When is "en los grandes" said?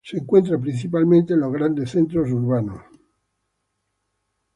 1.35-1.91